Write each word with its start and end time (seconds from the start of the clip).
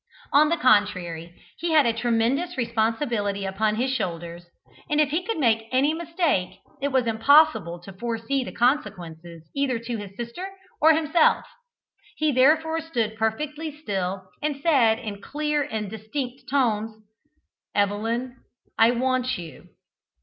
On 0.33 0.49
the 0.49 0.57
contrary, 0.57 1.35
he 1.59 1.73
had 1.73 1.85
a 1.85 1.93
tremendous 1.93 2.57
responsibility 2.57 3.45
upon 3.45 3.75
his 3.75 3.93
shoulders, 3.93 4.43
and 4.89 4.99
if 4.99 5.09
he 5.11 5.23
should 5.23 5.37
make 5.37 5.67
any 5.71 5.93
mistake 5.93 6.57
it 6.81 6.87
was 6.87 7.05
impossible 7.05 7.77
to 7.81 7.93
foresee 7.93 8.43
the 8.43 8.51
consequences 8.51 9.43
either 9.55 9.77
to 9.77 9.97
his 9.97 10.17
sister 10.17 10.47
or 10.81 10.95
himself. 10.95 11.45
He 12.15 12.31
therefore 12.31 12.81
stood 12.81 13.15
perfectly 13.15 13.77
still 13.79 14.27
and 14.41 14.59
said 14.63 14.97
in 14.97 15.21
clear 15.21 15.61
and 15.61 15.87
distinct 15.87 16.49
tones, 16.49 17.03
"Evelyn, 17.75 18.37
I 18.79 18.89
want 18.89 19.37
you." 19.37 19.69